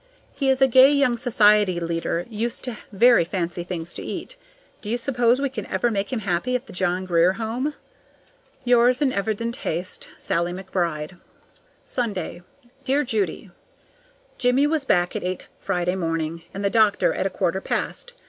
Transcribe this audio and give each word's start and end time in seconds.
He 0.33 0.49
is 0.49 0.63
a 0.63 0.67
gay 0.67 0.89
young 0.91 1.15
society 1.15 1.79
leader, 1.79 2.25
used 2.27 2.63
to 2.63 2.75
very 2.91 3.23
fancy 3.23 3.63
things 3.63 3.93
to 3.93 4.01
eat. 4.01 4.35
Do 4.81 4.89
you 4.89 4.97
suppose 4.97 5.39
we 5.39 5.47
can 5.47 5.67
ever 5.67 5.91
make 5.91 6.11
him 6.11 6.21
happy 6.21 6.55
at 6.55 6.65
the 6.65 6.73
John 6.73 7.05
Grier 7.05 7.33
Home? 7.33 7.75
Yours 8.63 8.99
in 9.03 9.11
evident 9.13 9.57
haste, 9.57 10.07
SALLIE 10.17 10.53
McBRIDE. 10.53 11.17
Sunday. 11.85 12.41
Dear 12.83 13.03
Judy: 13.03 13.51
Jimmie 14.39 14.65
was 14.65 14.85
back 14.85 15.15
at 15.15 15.23
eight 15.23 15.47
Friday 15.59 15.93
morning, 15.95 16.41
and 16.51 16.65
the 16.65 16.71
doctor 16.71 17.13
at 17.13 17.27
a 17.27 17.29
quarter 17.29 17.61
past. 17.61 18.13